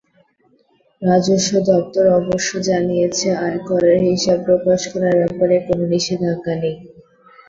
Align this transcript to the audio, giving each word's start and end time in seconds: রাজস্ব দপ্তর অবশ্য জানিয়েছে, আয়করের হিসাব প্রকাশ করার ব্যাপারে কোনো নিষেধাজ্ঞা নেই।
রাজস্ব 1.01 1.51
দপ্তর 1.69 2.05
অবশ্য 2.19 2.51
জানিয়েছে, 2.69 3.27
আয়করের 3.41 3.99
হিসাব 4.09 4.37
প্রকাশ 4.47 4.81
করার 4.91 5.15
ব্যাপারে 5.21 5.55
কোনো 5.67 5.83
নিষেধাজ্ঞা 5.93 6.53
নেই। 6.61 6.75